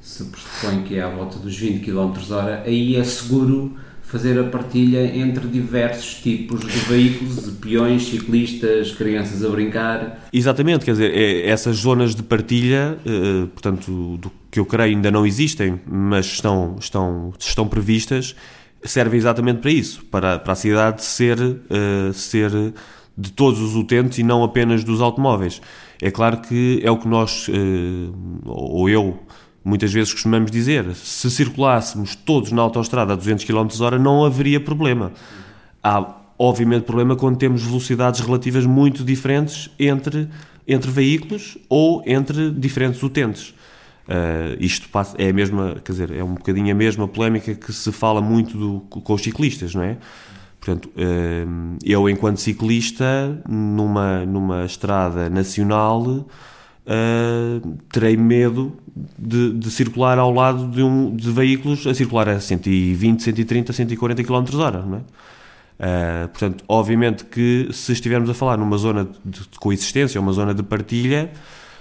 se 0.00 0.24
pressupõe 0.24 0.82
que 0.82 0.96
é 0.96 1.02
à 1.02 1.08
volta 1.08 1.38
dos 1.38 1.56
20 1.56 1.84
km 1.84 2.12
hora, 2.32 2.62
aí 2.66 2.96
é 2.96 3.04
seguro 3.04 3.76
fazer 4.12 4.38
a 4.38 4.44
partilha 4.44 5.16
entre 5.16 5.48
diversos 5.48 6.16
tipos 6.16 6.60
de 6.60 6.78
veículos, 6.80 7.46
de 7.46 7.52
peões, 7.52 8.08
ciclistas, 8.08 8.92
crianças 8.92 9.42
a 9.42 9.48
brincar. 9.48 10.28
Exatamente, 10.30 10.84
quer 10.84 10.90
dizer, 10.90 11.16
é, 11.16 11.48
essas 11.48 11.76
zonas 11.76 12.14
de 12.14 12.22
partilha, 12.22 12.98
eh, 13.06 13.46
portanto, 13.54 14.18
do 14.18 14.30
que 14.50 14.60
eu 14.60 14.66
creio 14.66 14.94
ainda 14.94 15.10
não 15.10 15.24
existem, 15.24 15.80
mas 15.90 16.26
estão, 16.26 16.76
estão, 16.78 17.32
estão 17.38 17.66
previstas, 17.66 18.36
servem 18.84 19.16
exatamente 19.16 19.60
para 19.60 19.70
isso, 19.70 20.04
para, 20.10 20.38
para 20.38 20.52
a 20.52 20.56
cidade 20.56 21.02
ser, 21.02 21.40
uh, 21.40 22.12
ser 22.12 22.50
de 23.16 23.32
todos 23.32 23.60
os 23.60 23.74
utentes 23.74 24.18
e 24.18 24.22
não 24.22 24.44
apenas 24.44 24.84
dos 24.84 25.00
automóveis. 25.00 25.62
É 26.02 26.10
claro 26.10 26.42
que 26.42 26.82
é 26.84 26.90
o 26.90 26.98
que 26.98 27.08
nós, 27.08 27.48
uh, 27.48 28.12
ou 28.44 28.90
eu, 28.90 29.18
muitas 29.64 29.92
vezes 29.92 30.12
costumamos 30.12 30.50
dizer, 30.50 30.94
se 30.94 31.30
circulássemos 31.30 32.14
todos 32.14 32.52
na 32.52 32.62
autoestrada 32.62 33.12
a 33.12 33.16
200 33.16 33.44
km 33.44 33.68
h 33.80 33.98
não 33.98 34.24
haveria 34.24 34.60
problema. 34.60 35.12
Há, 35.82 36.14
obviamente, 36.38 36.84
problema 36.84 37.16
quando 37.16 37.36
temos 37.36 37.62
velocidades 37.62 38.20
relativas 38.20 38.66
muito 38.66 39.04
diferentes 39.04 39.70
entre, 39.78 40.28
entre 40.66 40.90
veículos 40.90 41.56
ou 41.68 42.02
entre 42.06 42.50
diferentes 42.50 43.02
utentes. 43.02 43.54
Uh, 44.02 44.58
isto 44.58 44.88
passa, 44.88 45.16
é 45.16 45.30
a 45.30 45.32
mesma, 45.32 45.76
quer 45.84 45.92
dizer, 45.92 46.10
é 46.10 46.24
um 46.24 46.34
bocadinho 46.34 46.72
a 46.72 46.74
mesma 46.74 47.06
polémica 47.06 47.54
que 47.54 47.72
se 47.72 47.92
fala 47.92 48.20
muito 48.20 48.58
do, 48.58 48.80
com 48.80 49.12
os 49.12 49.22
ciclistas, 49.22 49.74
não 49.74 49.82
é? 49.82 49.96
Portanto, 50.60 50.90
uh, 50.96 51.76
eu 51.84 52.08
enquanto 52.08 52.38
ciclista, 52.38 53.40
numa, 53.48 54.26
numa 54.26 54.64
estrada 54.64 55.30
nacional, 55.30 56.26
uh, 56.86 57.78
terei 57.90 58.16
medo 58.16 58.76
de, 59.18 59.52
de, 59.52 59.70
circular 59.70 60.18
ao 60.18 60.32
lado 60.32 60.68
de, 60.68 60.82
um, 60.82 61.14
de 61.14 61.30
veículos 61.30 61.86
a 61.86 61.94
circular 61.94 62.28
a 62.28 62.40
120, 62.40 63.22
130, 63.22 63.72
140 63.72 64.24
km 64.24 64.56
hora, 64.56 64.82
não 64.82 64.98
é? 64.98 65.00
Uh, 65.78 66.28
portanto, 66.28 66.64
obviamente 66.68 67.24
que 67.24 67.68
se 67.72 67.92
estivermos 67.92 68.30
a 68.30 68.34
falar 68.34 68.56
numa 68.56 68.76
zona 68.76 69.08
de, 69.24 69.40
de 69.40 69.58
coexistência, 69.58 70.20
uma 70.20 70.32
zona 70.32 70.54
de 70.54 70.62
partilha, 70.62 71.32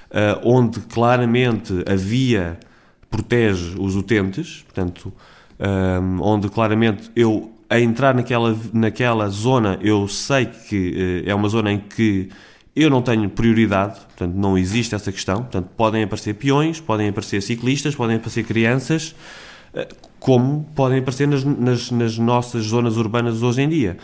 uh, 0.10 0.42
onde 0.44 0.80
claramente 0.80 1.84
a 1.88 1.96
via 1.96 2.58
protege 3.10 3.76
os 3.78 3.96
utentes, 3.96 4.64
portanto, 4.64 5.14
onde 6.20 6.50
claramente 6.50 7.12
eu, 7.16 7.52
a 7.70 7.80
entrar 7.80 8.16
naquela, 8.16 8.58
naquela 8.74 9.30
zona, 9.30 9.78
eu 9.82 10.08
sei 10.08 10.46
que 10.46 11.24
uh, 11.26 11.30
é 11.30 11.36
uma 11.36 11.48
zona 11.48 11.72
em 11.72 11.80
que 11.80 12.30
eu 12.76 12.90
não 12.90 13.02
tenho 13.02 13.30
prioridade, 13.30 14.00
portanto, 14.00 14.34
não 14.34 14.58
existe 14.58 14.96
essa 14.96 15.12
questão. 15.12 15.38
Portanto, 15.38 15.70
podem 15.76 16.04
aparecer 16.04 16.36
peões, 16.36 16.80
podem 16.80 17.10
aparecer 17.10 17.42
ciclistas, 17.42 17.96
podem 17.96 18.16
aparecer 18.16 18.44
crianças, 18.44 19.14
eh, 19.74 19.88
como 20.20 20.66
podem 20.76 21.00
aparecer 21.00 21.28
nas, 21.28 21.44
nas, 21.44 21.92
nas 21.92 22.18
nossas 22.18 22.66
zonas 22.66 22.96
urbanas 22.96 23.44
hoje 23.44 23.62
em 23.62 23.70
dia. 23.70 23.98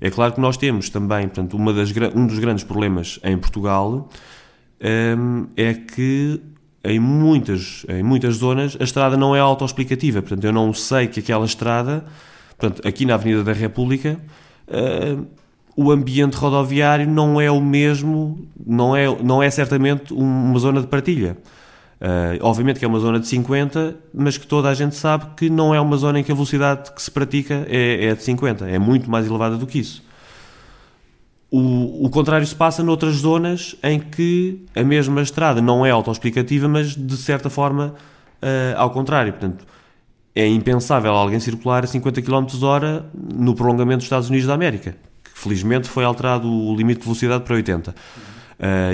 É 0.00 0.10
claro 0.10 0.32
que 0.32 0.40
nós 0.40 0.56
temos 0.56 0.88
também, 0.88 1.28
portanto, 1.28 1.54
uma 1.54 1.72
das, 1.72 1.92
um 2.14 2.26
dos 2.26 2.38
grandes 2.38 2.64
problemas 2.64 3.18
em 3.22 3.36
Portugal 3.38 4.08
um, 5.16 5.46
é 5.56 5.74
que 5.74 6.40
em 6.84 6.98
muitas, 6.98 7.86
em 7.88 8.02
muitas 8.02 8.36
zonas 8.36 8.76
a 8.80 8.84
estrada 8.84 9.16
não 9.16 9.34
é 9.34 9.40
autoexplicativa. 9.40 10.20
Portanto, 10.20 10.44
eu 10.44 10.52
não 10.52 10.74
sei 10.74 11.06
que 11.06 11.20
aquela 11.20 11.44
estrada, 11.44 12.04
portanto, 12.58 12.86
aqui 12.86 13.06
na 13.06 13.14
Avenida 13.14 13.44
da 13.44 13.52
República, 13.52 14.18
uh, 14.66 15.26
o 15.76 15.90
ambiente 15.90 16.34
rodoviário 16.34 17.08
não 17.08 17.40
é 17.40 17.50
o 17.50 17.60
mesmo, 17.60 18.46
não 18.64 18.94
é, 18.94 19.06
não 19.22 19.42
é 19.42 19.50
certamente 19.50 20.12
uma 20.12 20.58
zona 20.58 20.80
de 20.80 20.86
partilha. 20.86 21.36
Uh, 22.00 22.36
obviamente 22.42 22.80
que 22.80 22.84
é 22.84 22.88
uma 22.88 22.98
zona 22.98 23.20
de 23.20 23.28
50, 23.28 23.96
mas 24.12 24.36
que 24.36 24.46
toda 24.46 24.68
a 24.68 24.74
gente 24.74 24.96
sabe 24.96 25.26
que 25.36 25.48
não 25.48 25.72
é 25.72 25.80
uma 25.80 25.96
zona 25.96 26.18
em 26.18 26.24
que 26.24 26.32
a 26.32 26.34
velocidade 26.34 26.92
que 26.92 27.00
se 27.00 27.10
pratica 27.10 27.64
é, 27.68 28.06
é 28.06 28.14
de 28.14 28.22
50, 28.24 28.68
é 28.68 28.78
muito 28.78 29.08
mais 29.08 29.26
elevada 29.26 29.56
do 29.56 29.66
que 29.66 29.78
isso. 29.78 30.02
O, 31.48 32.06
o 32.06 32.10
contrário 32.10 32.46
se 32.46 32.56
passa 32.56 32.82
noutras 32.82 33.16
zonas 33.16 33.76
em 33.82 34.00
que 34.00 34.64
a 34.74 34.82
mesma 34.82 35.22
estrada 35.22 35.62
não 35.62 35.86
é 35.86 35.90
autoexplicativa, 35.90 36.66
mas 36.66 36.96
de 36.96 37.16
certa 37.16 37.48
forma 37.48 37.94
uh, 38.42 38.76
ao 38.76 38.90
contrário. 38.90 39.32
Portanto, 39.32 39.64
é 40.34 40.46
impensável 40.46 41.12
alguém 41.12 41.38
circular 41.38 41.84
a 41.84 41.86
50 41.86 42.20
km 42.20 42.46
h 42.46 43.04
no 43.14 43.54
prolongamento 43.54 43.98
dos 43.98 44.06
Estados 44.06 44.28
Unidos 44.28 44.48
da 44.48 44.54
América 44.54 44.96
Felizmente 45.42 45.88
foi 45.88 46.04
alterado 46.04 46.48
o 46.48 46.76
limite 46.76 47.00
de 47.00 47.04
velocidade 47.04 47.42
para 47.42 47.56
80. 47.56 47.90
Uh, 47.90 47.94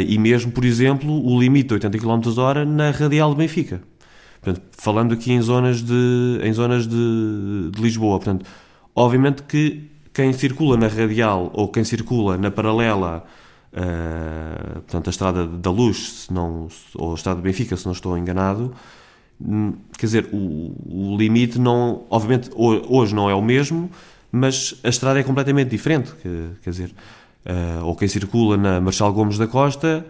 e 0.00 0.18
mesmo, 0.18 0.50
por 0.50 0.64
exemplo, 0.64 1.10
o 1.10 1.38
limite 1.38 1.68
de 1.68 1.74
80 1.74 1.98
km 1.98 2.38
hora 2.38 2.64
na 2.64 2.90
radial 2.90 3.32
de 3.32 3.36
Benfica. 3.36 3.82
Portanto, 4.40 4.64
falando 4.72 5.12
aqui 5.12 5.30
em 5.30 5.42
zonas 5.42 5.82
de, 5.82 6.40
em 6.42 6.50
zonas 6.54 6.86
de, 6.86 7.70
de 7.70 7.82
Lisboa. 7.82 8.18
Portanto, 8.18 8.46
obviamente 8.94 9.42
que 9.42 9.90
quem 10.14 10.32
circula 10.32 10.78
na 10.78 10.88
radial 10.88 11.50
ou 11.52 11.68
quem 11.68 11.84
circula 11.84 12.38
na 12.38 12.50
paralela, 12.50 13.24
uh, 13.74 14.72
portanto, 14.80 15.08
a 15.08 15.10
Estrada 15.10 15.46
da 15.46 15.70
Luz, 15.70 16.24
se 16.24 16.32
não, 16.32 16.68
ou 16.94 17.12
a 17.12 17.14
Estrada 17.14 17.36
de 17.36 17.44
Benfica, 17.44 17.76
se 17.76 17.84
não 17.84 17.92
estou 17.92 18.16
enganado, 18.16 18.72
hum, 19.38 19.74
quer 19.98 20.06
dizer, 20.06 20.30
o, 20.32 21.12
o 21.12 21.16
limite 21.18 21.58
não, 21.58 22.04
obviamente, 22.08 22.48
hoje 22.56 23.14
não 23.14 23.28
é 23.28 23.34
o 23.34 23.42
mesmo, 23.42 23.90
mas 24.30 24.74
a 24.84 24.88
estrada 24.88 25.18
é 25.18 25.22
completamente 25.22 25.70
diferente. 25.70 26.12
Quer 26.62 26.70
dizer, 26.70 26.90
uh, 27.46 27.84
ou 27.84 27.96
quem 27.96 28.08
circula 28.08 28.56
na 28.56 28.80
Marshal 28.80 29.12
Gomes 29.12 29.38
da 29.38 29.46
Costa, 29.46 30.04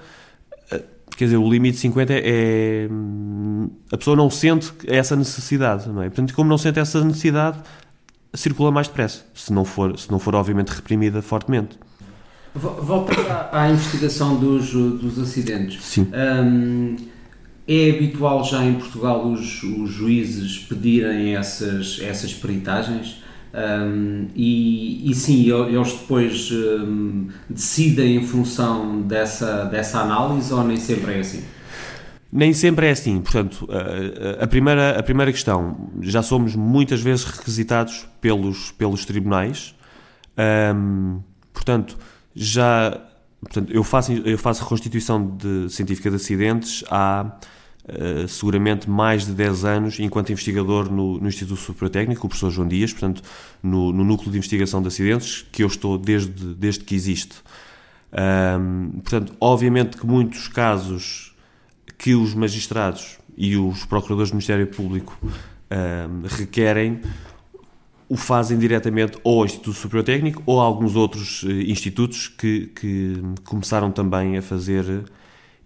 uh, 0.72 0.80
quer 1.16 1.24
dizer, 1.24 1.36
o 1.36 1.50
limite 1.50 1.74
de 1.74 1.80
50 1.80 2.12
é, 2.12 2.22
é. 2.24 2.88
A 3.92 3.96
pessoa 3.96 4.16
não 4.16 4.30
sente 4.30 4.72
essa 4.86 5.14
necessidade, 5.16 5.88
não 5.88 6.02
é? 6.02 6.06
Portanto, 6.06 6.34
como 6.34 6.48
não 6.48 6.58
sente 6.58 6.78
essa 6.78 7.02
necessidade, 7.04 7.58
circula 8.34 8.70
mais 8.70 8.88
depressa, 8.88 9.24
se 9.34 9.52
não 9.52 9.64
for, 9.64 9.98
se 9.98 10.10
não 10.10 10.18
for 10.18 10.34
obviamente 10.34 10.68
reprimida 10.68 11.22
fortemente. 11.22 11.78
Voltando 12.54 13.28
à, 13.30 13.62
à 13.62 13.70
investigação 13.70 14.36
dos, 14.36 14.72
dos 14.72 15.18
acidentes. 15.18 15.84
Sim. 15.84 16.08
Um, 16.12 16.96
é 17.68 17.90
habitual 17.90 18.42
já 18.44 18.64
em 18.64 18.74
Portugal 18.74 19.26
os, 19.26 19.62
os 19.62 19.90
juízes 19.90 20.58
pedirem 20.58 21.36
essas, 21.36 22.00
essas 22.00 22.32
peritagens? 22.32 23.22
Um, 23.58 24.28
e, 24.36 25.10
e, 25.10 25.14
sim, 25.14 25.50
eles 25.50 25.92
depois 25.92 26.50
um, 26.52 27.28
decidem 27.50 28.16
em 28.16 28.26
função 28.26 29.02
dessa, 29.02 29.64
dessa 29.64 30.00
análise 30.00 30.52
ou 30.52 30.62
nem 30.62 30.76
sempre 30.76 31.14
é 31.14 31.20
assim? 31.20 31.42
Nem 32.30 32.52
sempre 32.52 32.86
é 32.86 32.90
assim. 32.90 33.20
Portanto, 33.20 33.66
a, 34.38 34.46
primeira, 34.46 34.98
a 34.98 35.02
primeira 35.02 35.32
questão, 35.32 35.90
já 36.02 36.22
somos 36.22 36.54
muitas 36.54 37.00
vezes 37.00 37.24
requisitados 37.24 38.06
pelos, 38.20 38.70
pelos 38.70 39.04
tribunais. 39.04 39.74
Um, 40.76 41.20
portanto, 41.52 41.98
já 42.34 43.00
portanto, 43.40 43.72
eu, 43.72 43.82
faço, 43.82 44.12
eu 44.12 44.38
faço 44.38 44.62
reconstituição 44.62 45.36
de, 45.36 45.70
científica 45.70 46.10
de 46.10 46.16
acidentes 46.16 46.84
há 46.90 47.38
uh, 47.88 48.28
seguramente 48.28 48.88
mais 48.88 49.26
de 49.26 49.32
10 49.32 49.64
anos 49.64 50.00
enquanto 50.00 50.30
investigador 50.30 50.90
no, 50.90 51.18
no 51.18 51.28
Instituto 51.28 51.60
Supertécnico, 51.60 52.26
o 52.26 52.28
professor 52.28 52.50
João 52.50 52.68
Dias, 52.68 52.92
portanto, 52.92 53.22
no, 53.62 53.92
no, 53.92 54.04
núcleo 54.04 54.30
de 54.30 54.38
investigação 54.38 54.82
de 54.82 54.88
acidentes, 54.88 55.46
que 55.50 55.62
eu 55.62 55.66
estou 55.66 55.96
desde, 55.96 56.54
desde 56.54 56.84
que 56.84 56.94
existe. 56.94 57.36
Um, 58.12 59.00
portanto, 59.00 59.34
obviamente 59.40 59.96
que 59.96 60.06
muitos 60.06 60.48
casos 60.48 61.34
que 61.98 62.14
os 62.14 62.34
magistrados 62.34 63.18
e 63.36 63.56
os 63.56 63.84
procuradores 63.84 64.30
do 64.30 64.34
Ministério 64.34 64.66
Público 64.66 65.18
um, 65.22 66.26
requerem 66.26 67.00
o 68.08 68.16
fazem 68.16 68.58
diretamente 68.58 69.18
ou 69.22 69.40
ao 69.40 69.44
Instituto 69.44 69.76
Superior 69.76 70.04
Técnico 70.04 70.42
ou 70.46 70.60
a 70.60 70.64
alguns 70.64 70.96
outros 70.96 71.42
uh, 71.42 71.50
institutos 71.50 72.28
que, 72.28 72.68
que 72.68 73.22
começaram 73.44 73.90
também 73.90 74.38
a 74.38 74.42
fazer 74.42 75.04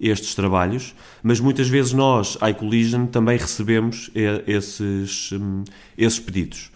estes 0.03 0.35
trabalhos, 0.35 0.95
mas 1.23 1.39
muitas 1.39 1.69
vezes 1.69 1.93
nós, 1.93 2.37
iCollision, 2.51 3.07
também 3.07 3.39
recebemos 3.39 4.11
esses, 4.47 5.31
hum, 5.33 5.63
esses 5.97 6.19
pedidos. 6.19 6.73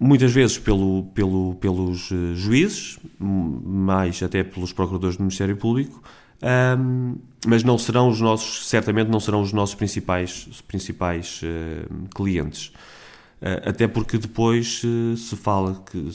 Muitas 0.00 0.32
vezes 0.32 0.58
pelo, 0.58 1.04
pelo, 1.14 1.54
pelos 1.60 2.10
eh, 2.10 2.34
juízes, 2.34 2.98
mais 3.20 4.20
até 4.20 4.42
pelos 4.42 4.72
procuradores 4.72 5.16
do 5.16 5.20
Ministério 5.20 5.56
Público, 5.56 6.02
um, 6.42 7.16
mas 7.46 7.62
não 7.62 7.78
serão 7.78 8.08
os 8.08 8.20
nossos, 8.20 8.66
certamente 8.66 9.08
não 9.08 9.20
serão 9.20 9.42
os 9.42 9.52
nossos 9.52 9.76
principais, 9.76 10.62
principais 10.66 11.40
uh, 11.42 12.08
clientes. 12.12 12.72
até 13.64 13.86
porque 13.86 14.18
depois 14.18 14.82
se 15.16 15.36
fala 15.36 15.80
que, 15.88 16.10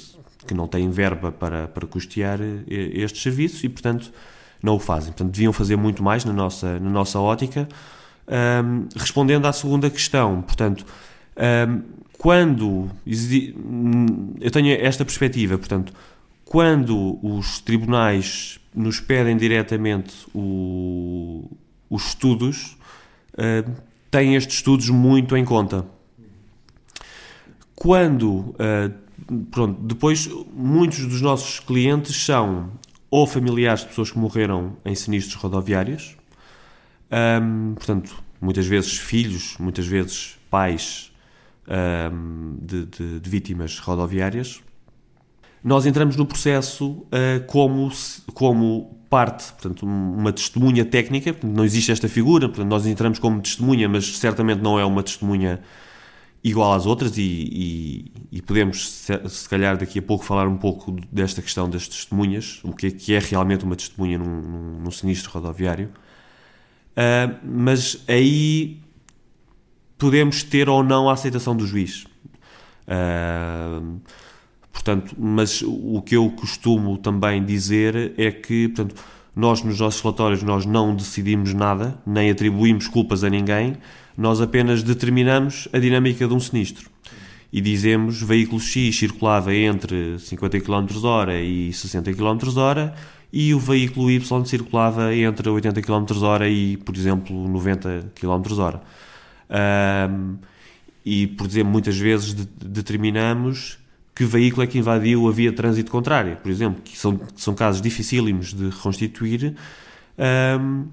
que 0.46 0.54
não 0.54 0.68
têm 0.68 0.90
verba 0.90 1.32
para, 1.32 1.68
para 1.68 1.88
custear 1.88 2.40
estes 2.68 3.22
serviços 3.22 3.64
e, 3.64 3.70
portanto, 3.70 4.12
não 4.62 4.76
o 4.76 4.80
fazem. 4.80 5.12
Portanto, 5.12 5.32
deviam 5.32 5.54
fazer 5.54 5.76
muito 5.76 6.04
mais 6.04 6.26
na 6.26 6.34
nossa, 6.34 6.80
na 6.80 6.90
nossa 6.90 7.20
ótica. 7.20 7.68
Um, 8.28 8.88
respondendo 8.96 9.46
à 9.46 9.54
segunda 9.54 9.90
questão, 9.90 10.42
portanto, 10.42 10.86
um, 11.70 11.82
quando 12.18 12.90
eu 14.42 14.52
tenho 14.52 14.74
esta 14.82 15.06
perspectiva, 15.06 15.58
portanto, 15.58 15.94
quando 16.44 17.20
os 17.22 17.60
tribunais 17.62 18.60
nos 18.76 19.00
pedem 19.00 19.38
diretamente 19.38 20.14
o, 20.34 21.50
os 21.90 22.08
estudos, 22.08 22.78
uh, 23.34 23.72
têm 24.12 24.36
estes 24.36 24.58
estudos 24.58 24.90
muito 24.90 25.38
em 25.38 25.46
conta. 25.46 25.86
Quando, 27.76 28.30
uh, 28.30 28.94
pronto, 29.52 29.82
depois 29.82 30.28
muitos 30.54 31.06
dos 31.06 31.22
nossos 31.22 31.60
clientes 31.60 32.16
são 32.16 32.72
ou 33.10 33.26
familiares 33.26 33.82
de 33.82 33.88
pessoas 33.88 34.12
que 34.12 34.18
morreram 34.18 34.78
em 34.86 34.94
sinistros 34.94 35.36
rodoviários, 35.36 36.18
um, 37.42 37.74
portanto, 37.76 38.24
muitas 38.42 38.66
vezes 38.66 38.98
filhos, 38.98 39.56
muitas 39.60 39.88
vezes 39.88 40.38
pais 40.50 41.12
um, 41.68 42.58
de, 42.62 42.86
de, 42.86 43.20
de, 43.20 43.30
vítimas 43.30 43.80
rodoviárias. 43.80 44.62
Nós 45.64 45.86
entramos 45.86 46.16
no 46.16 46.26
processo 46.26 46.92
uh, 46.92 47.46
como, 47.48 47.90
como 48.34 48.98
parte, 49.10 49.52
portanto, 49.54 49.86
uma 49.86 50.32
testemunha 50.32 50.86
técnica, 50.86 51.36
não 51.44 51.64
existe 51.64 51.92
esta 51.92 52.08
figura, 52.08 52.48
portanto, 52.48 52.70
nós 52.70 52.86
entramos 52.86 53.20
como 53.20 53.42
testemunha, 53.42 53.88
mas 53.88 54.18
certamente 54.18 54.62
não 54.62 54.80
é 54.80 54.86
uma 54.86 55.02
testemunha 55.02 55.62
igual 56.44 56.74
às 56.74 56.86
outras 56.86 57.18
e, 57.18 57.22
e, 57.22 58.12
e, 58.32 58.42
podemos, 58.42 58.90
se, 58.90 59.50
calhar, 59.50 59.78
daqui 59.78 60.00
a 60.00 60.02
pouco 60.02 60.24
falar 60.24 60.48
um 60.48 60.58
pouco 60.58 60.96
desta 61.12 61.42
questão 61.42 61.70
das 61.70 61.88
testemunhas, 61.88 62.60
o 62.64 62.74
que 62.74 62.88
é, 62.88 62.92
que 62.92 63.14
é 63.14 63.20
realmente 63.20 63.66
uma 63.66 63.76
testemunha 63.76 64.18
num, 64.18 64.42
num, 64.42 64.80
num 64.82 64.92
sinistro 64.92 65.32
rodoviário. 65.32 65.90
Uh, 66.92 67.36
mas 67.44 68.04
aí 68.08 68.80
podemos 69.98 70.44
ter 70.44 70.70
ou 70.70 70.84
não 70.84 71.10
a 71.10 71.14
aceitação 71.14 71.56
do 71.56 71.66
juiz. 71.66 72.06
Uh, 72.88 74.00
portanto, 74.72 75.16
mas 75.18 75.62
o 75.62 76.02
que 76.02 76.16
eu 76.16 76.30
costumo 76.32 76.98
também 76.98 77.44
dizer 77.44 78.14
é 78.18 78.32
que, 78.32 78.70
portanto, 78.70 78.96
nós 79.36 79.62
nos 79.62 79.80
nossos 79.80 80.02
relatórios 80.02 80.42
nós 80.42 80.66
não 80.66 80.96
decidimos 80.96 81.54
nada, 81.54 82.00
nem 82.06 82.32
atribuímos 82.32 82.88
culpas 82.88 83.24
a 83.24 83.30
ninguém, 83.30 83.78
nós 84.18 84.42
apenas 84.42 84.82
determinamos 84.82 85.68
a 85.72 85.78
dinâmica 85.78 86.28
de 86.28 86.34
um 86.34 86.40
sinistro. 86.40 86.90
E 87.54 87.62
dizemos 87.62 88.22
veículo 88.22 88.60
X 88.60 88.98
circulava 88.98 89.54
entre 89.54 90.20
50 90.20 90.60
km 90.60 91.04
hora 91.04 91.40
e 91.40 91.72
60 91.72 92.12
km 92.14 92.58
hora 92.58 92.94
e 93.32 93.54
o 93.54 93.60
veículo 93.60 94.10
Y 94.10 94.46
circulava 94.46 95.16
entre 95.16 95.50
80 95.50 95.82
km 95.82 96.24
hora 96.24 96.50
e, 96.50 96.78
por 96.78 96.96
exemplo, 96.96 97.48
90 97.48 98.12
km 98.16 98.60
hora. 98.60 98.82
Um, 100.10 100.38
e, 101.06 101.28
por 101.28 101.48
exemplo, 101.48 101.72
muitas 101.72 101.98
vezes 101.98 102.34
de, 102.34 102.46
determinamos 102.46 103.78
que 104.14 104.26
veículo 104.26 104.64
é 104.64 104.68
que 104.68 104.80
invadiu 104.80 105.28
a 105.28 105.32
via 105.32 105.52
de 105.52 105.56
trânsito 105.56 105.92
contrária, 105.92 106.36
por 106.36 106.50
exemplo, 106.50 106.82
que 106.84 106.98
são, 106.98 107.18
que 107.18 107.40
são 107.40 107.54
casos 107.54 107.82
dificílimos 107.82 108.54
de 108.54 108.70
reconstituir. 108.70 109.56
Um, 110.60 110.88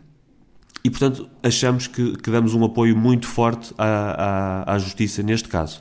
e, 0.85 0.91
portanto, 0.91 1.29
achamos 1.43 1.87
que, 1.87 2.17
que, 2.19 2.31
damos 2.31 2.53
um 2.55 2.63
apoio 2.63 2.95
muito 2.95 3.27
forte 3.27 3.73
à, 3.79 4.65
à, 4.67 4.75
à 4.75 4.79
justiça 4.79 5.23
neste 5.23 5.49
caso. 5.49 5.81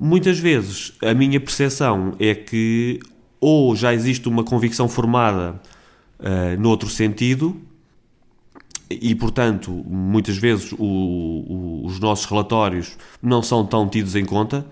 Muitas 0.00 0.38
vezes 0.38 0.94
a 1.02 1.12
minha 1.12 1.38
percepção 1.38 2.14
é 2.18 2.34
que 2.34 2.98
ou 3.38 3.76
já 3.76 3.92
existe 3.92 4.28
uma 4.28 4.42
convicção 4.42 4.88
formada 4.88 5.60
uh, 6.18 6.60
noutro 6.60 6.88
sentido, 6.88 7.60
e 8.88 9.14
portanto, 9.14 9.70
muitas 9.70 10.38
vezes 10.38 10.72
o, 10.72 10.78
o, 10.78 11.82
os 11.84 11.98
nossos 11.98 12.24
relatórios 12.24 12.96
não 13.20 13.42
são 13.42 13.66
tão 13.66 13.88
tidos 13.88 14.14
em 14.14 14.24
conta, 14.24 14.64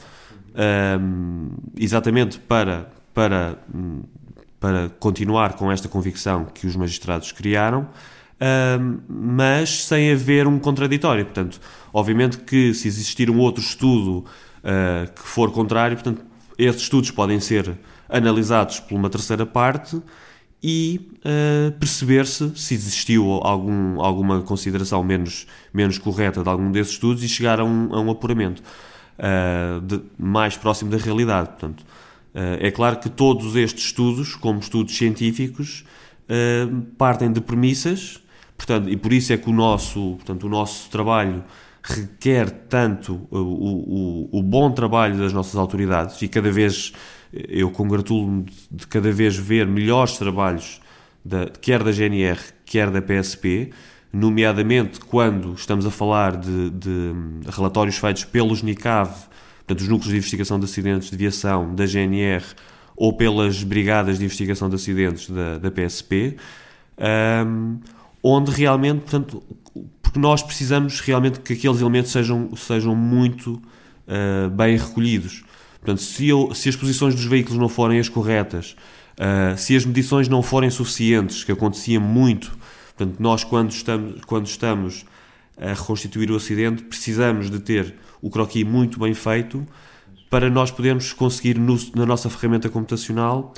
um, 1.00 1.50
exatamente 1.76 2.38
para, 2.38 2.92
para, 3.12 3.59
para 4.61 4.88
continuar 5.00 5.54
com 5.54 5.70
esta 5.70 5.88
convicção 5.88 6.44
que 6.46 6.66
os 6.66 6.76
magistrados 6.76 7.33
criaram. 7.33 7.88
Mas 9.09 9.85
sem 9.85 10.12
haver 10.12 10.46
um 10.46 10.59
contraditório. 10.59 11.24
Portanto, 11.24 11.61
obviamente 11.92 12.38
que 12.38 12.74
se 12.74 12.88
existir 12.88 13.30
um 13.30 13.38
outro 13.38 13.62
estudo 13.62 14.18
uh, 14.64 15.12
que 15.12 15.22
for 15.22 15.50
contrário, 15.52 15.96
portanto, 15.96 16.24
esses 16.59 16.83
estudos 16.83 17.11
podem 17.11 17.40
ser 17.40 17.78
analisados 18.09 18.80
por 18.80 18.94
uma 18.94 19.09
terceira 19.09 19.46
parte 19.46 20.00
e 20.62 21.11
uh, 21.18 21.72
perceber-se 21.78 22.52
se 22.57 22.74
existiu 22.74 23.30
algum, 23.42 24.00
alguma 24.00 24.40
consideração 24.42 25.02
menos, 25.04 25.46
menos 25.72 25.98
correta 25.98 26.42
de 26.42 26.48
algum 26.48 26.70
desses 26.70 26.94
estudos 26.94 27.22
e 27.22 27.28
chegar 27.28 27.61
a 27.61 27.64
um, 27.64 27.94
a 27.94 28.00
um 28.00 28.11
apuramento 28.11 28.62
uh, 29.18 29.80
de, 29.80 30.00
mais 30.18 30.57
próximo 30.57 30.90
da 30.90 30.96
realidade. 30.96 31.48
Portanto, 31.48 31.85
é 32.59 32.68
claro 32.72 32.98
que 32.98 33.09
todos 33.09 33.54
estes 33.54 33.85
estudos, 33.85 34.35
como 34.35 34.59
estudos 34.59 34.96
científicos, 34.96 35.85
partem 36.98 37.33
de 37.33 37.40
premissas, 37.40 38.23
portanto, 38.56 38.88
e 38.88 38.96
por 38.96 39.12
isso 39.12 39.32
é 39.32 39.36
que 39.36 39.48
o 39.48 39.52
nosso, 39.52 40.16
portanto, 40.16 40.44
o 40.44 40.48
nosso 40.48 40.90
trabalho 40.90 41.44
requer 41.82 42.50
tanto 42.50 43.26
o, 43.30 43.38
o, 43.38 44.38
o 44.38 44.42
bom 44.42 44.70
trabalho 44.70 45.18
das 45.18 45.32
nossas 45.32 45.56
autoridades 45.56 46.20
e 46.22 46.28
cada 46.28 46.50
vez 46.50 46.92
eu 47.48 47.70
congratulo-me 47.70 48.46
de 48.70 48.86
cada 48.86 49.10
vez 49.10 49.36
ver 49.36 49.66
melhores 49.66 50.16
trabalhos, 50.16 50.80
da, 51.24 51.46
quer 51.46 51.82
da 51.82 51.90
GNR, 51.90 52.38
quer 52.64 52.90
da 52.90 53.02
PSP, 53.02 53.70
nomeadamente 54.12 55.00
quando 55.00 55.54
estamos 55.54 55.84
a 55.84 55.90
falar 55.90 56.36
de, 56.36 56.70
de 56.70 57.12
relatórios 57.48 57.96
feitos 57.96 58.24
pelos 58.24 58.62
NICAV, 58.62 59.10
portanto, 59.58 59.80
os 59.80 59.88
Núcleos 59.88 60.10
de 60.12 60.16
Investigação 60.18 60.58
de 60.58 60.66
Acidentes 60.66 61.10
de 61.10 61.16
Viação 61.16 61.74
da 61.74 61.86
GNR, 61.86 62.44
ou 62.96 63.12
pelas 63.16 63.64
Brigadas 63.64 64.18
de 64.18 64.24
Investigação 64.24 64.68
de 64.68 64.76
Acidentes 64.76 65.28
da, 65.28 65.58
da 65.58 65.70
PSP, 65.70 66.36
um, 67.46 67.80
onde 68.26 68.50
realmente, 68.50 69.02
portanto, 69.02 69.42
porque 70.02 70.18
nós 70.18 70.42
precisamos 70.42 71.00
realmente 71.00 71.40
que 71.40 71.52
aqueles 71.52 71.82
elementos 71.82 72.10
sejam, 72.10 72.56
sejam 72.56 72.96
muito 72.96 73.60
uh, 74.08 74.48
bem 74.48 74.78
recolhidos. 74.78 75.44
Portanto, 75.78 76.00
se, 76.00 76.28
eu, 76.28 76.54
se 76.54 76.70
as 76.70 76.74
posições 76.74 77.14
dos 77.14 77.26
veículos 77.26 77.58
não 77.58 77.68
forem 77.68 78.00
as 78.00 78.08
corretas, 78.08 78.74
uh, 79.18 79.58
se 79.58 79.76
as 79.76 79.84
medições 79.84 80.26
não 80.26 80.42
forem 80.42 80.70
suficientes, 80.70 81.44
que 81.44 81.52
acontecia 81.52 82.00
muito, 82.00 82.56
portanto, 82.96 83.20
nós 83.20 83.44
quando 83.44 83.70
estamos, 83.70 84.24
quando 84.24 84.46
estamos 84.46 85.04
a 85.60 85.74
reconstituir 85.74 86.30
o 86.30 86.37
acidente, 86.37 86.82
precisamos 86.82 87.50
de 87.50 87.60
ter 87.60 87.94
o 88.22 88.30
croquis 88.30 88.64
muito 88.64 88.98
bem 88.98 89.12
feito 89.12 89.66
para 90.30 90.48
nós 90.48 90.70
podermos 90.70 91.12
conseguir, 91.12 91.58
no, 91.58 91.78
na 91.94 92.06
nossa 92.06 92.30
ferramenta 92.30 92.70
computacional, 92.70 93.52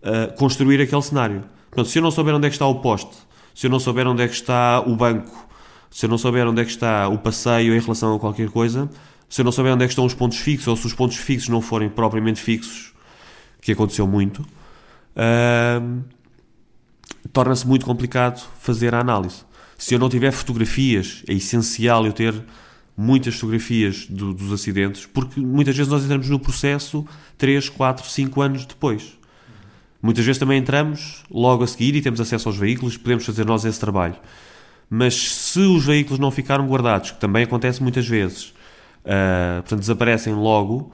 uh, 0.00 0.32
construir 0.36 0.80
aquele 0.80 1.02
cenário. 1.02 1.42
Portanto, 1.68 1.90
se 1.90 1.98
eu 1.98 2.02
não 2.02 2.12
souber 2.12 2.34
onde 2.36 2.46
é 2.46 2.50
que 2.50 2.54
está 2.54 2.66
o 2.66 2.76
poste, 2.76 3.16
se 3.54 3.66
eu 3.66 3.70
não 3.70 3.78
souber 3.78 4.06
onde 4.06 4.22
é 4.22 4.28
que 4.28 4.34
está 4.34 4.80
o 4.80 4.96
banco, 4.96 5.48
se 5.90 6.06
eu 6.06 6.10
não 6.10 6.18
souber 6.18 6.46
onde 6.46 6.62
é 6.62 6.64
que 6.64 6.70
está 6.70 7.08
o 7.08 7.18
passeio 7.18 7.74
em 7.74 7.80
relação 7.80 8.14
a 8.14 8.18
qualquer 8.18 8.48
coisa, 8.50 8.88
se 9.28 9.40
eu 9.40 9.44
não 9.44 9.52
souber 9.52 9.72
onde 9.74 9.84
é 9.84 9.86
que 9.86 9.92
estão 9.92 10.04
os 10.04 10.14
pontos 10.14 10.38
fixos, 10.38 10.68
ou 10.68 10.76
se 10.76 10.86
os 10.86 10.94
pontos 10.94 11.16
fixos 11.16 11.48
não 11.48 11.60
forem 11.60 11.88
propriamente 11.88 12.40
fixos, 12.40 12.92
que 13.60 13.72
aconteceu 13.72 14.06
muito, 14.06 14.40
uh, 14.42 16.02
torna-se 17.32 17.66
muito 17.66 17.86
complicado 17.86 18.44
fazer 18.60 18.94
a 18.94 19.00
análise. 19.00 19.44
Se 19.78 19.94
eu 19.94 19.98
não 19.98 20.08
tiver 20.08 20.32
fotografias, 20.32 21.22
é 21.28 21.34
essencial 21.34 22.06
eu 22.06 22.12
ter 22.12 22.34
muitas 22.96 23.34
fotografias 23.34 24.06
do, 24.06 24.34
dos 24.34 24.52
acidentes, 24.52 25.06
porque 25.06 25.40
muitas 25.40 25.76
vezes 25.76 25.90
nós 25.90 26.04
entramos 26.04 26.28
no 26.28 26.38
processo 26.38 27.06
3, 27.38 27.68
4, 27.68 28.08
5 28.08 28.40
anos 28.42 28.66
depois. 28.66 29.18
Muitas 30.02 30.24
vezes 30.24 30.38
também 30.38 30.58
entramos 30.58 31.22
logo 31.30 31.62
a 31.62 31.66
seguir 31.66 31.94
e 31.94 32.02
temos 32.02 32.20
acesso 32.20 32.48
aos 32.48 32.58
veículos, 32.58 32.96
podemos 32.96 33.24
fazer 33.24 33.46
nós 33.46 33.64
esse 33.64 33.78
trabalho. 33.78 34.16
Mas 34.90 35.14
se 35.14 35.60
os 35.60 35.86
veículos 35.86 36.18
não 36.18 36.30
ficaram 36.30 36.66
guardados, 36.66 37.12
que 37.12 37.20
também 37.20 37.44
acontece 37.44 37.82
muitas 37.82 38.06
vezes, 38.06 38.52
Uh, 39.02 39.62
portanto, 39.62 39.80
desaparecem 39.80 40.34
logo. 40.34 40.92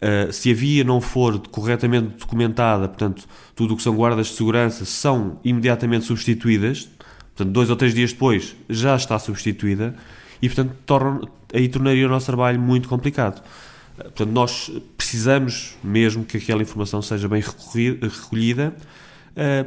Uh, 0.00 0.32
se 0.32 0.50
a 0.50 0.54
via 0.54 0.84
não 0.84 1.00
for 1.00 1.38
corretamente 1.48 2.18
documentada, 2.18 2.88
portanto, 2.88 3.26
tudo 3.54 3.74
o 3.74 3.76
que 3.76 3.82
são 3.82 3.94
guardas 3.96 4.28
de 4.28 4.34
segurança 4.34 4.84
são 4.84 5.40
imediatamente 5.44 6.04
substituídas, 6.04 6.88
portanto, 7.34 7.52
dois 7.52 7.68
ou 7.68 7.74
três 7.74 7.94
dias 7.94 8.12
depois 8.12 8.54
já 8.68 8.94
está 8.94 9.18
substituída 9.18 9.96
e, 10.40 10.48
portanto, 10.48 10.72
torna, 10.86 11.20
aí 11.52 11.68
tornaria 11.68 12.06
o 12.06 12.08
nosso 12.08 12.26
trabalho 12.26 12.60
muito 12.60 12.88
complicado. 12.88 13.42
Portanto, 13.98 14.30
nós 14.30 14.70
precisamos 14.96 15.76
mesmo 15.82 16.24
que 16.24 16.36
aquela 16.36 16.62
informação 16.62 17.02
seja 17.02 17.28
bem 17.28 17.42
recolhida, 17.42 18.74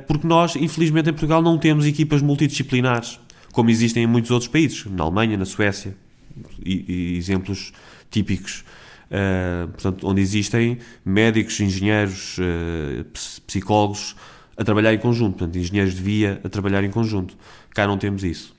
porque 0.08 0.28
nós, 0.28 0.56
infelizmente, 0.56 1.10
em 1.10 1.14
Portugal 1.14 1.42
não 1.42 1.58
temos 1.58 1.86
equipas 1.86 2.22
multidisciplinares, 2.22 3.20
como 3.52 3.70
existem 3.70 4.04
em 4.04 4.08
muitos 4.08 4.32
outros 4.32 4.50
países, 4.50 4.86
na 4.86 5.04
Alemanha, 5.04 5.38
na 5.38 5.46
Suécia, 5.46 5.96
e, 6.64 6.86
e 6.88 7.18
exemplos 7.18 7.74
típicos. 8.10 8.64
uh, 9.12 9.68
portanto, 9.68 10.08
onde 10.08 10.22
existem 10.22 10.78
médicos, 11.04 11.60
engenheiros, 11.60 12.38
uh, 12.38 13.06
psicólogos 13.46 14.16
a 14.58 14.64
trabalhar 14.64 14.94
em 14.94 14.98
conjunto, 14.98 15.38
portanto, 15.38 15.58
engenheiros 15.58 15.94
de 15.96 16.02
via 16.02 16.42
a 16.44 16.50
trabalhar 16.50 16.84
em 16.84 16.90
conjunto. 16.90 17.36
Cá 17.72 17.88
não 17.88 17.98
temos 17.98 18.24
isso. 18.24 18.56